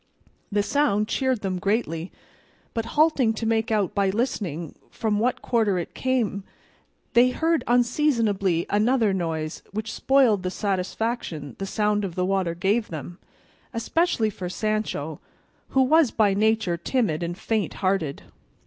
[0.51, 2.11] The sound cheered them greatly;
[2.73, 6.43] but halting to make out by listening from what quarter it came
[7.13, 12.87] they heard unseasonably another noise which spoiled the satisfaction the sound of the water gave
[12.87, 13.19] them,
[13.75, 15.19] especially for Sancho,
[15.69, 18.23] who was by nature timid and faint hearted.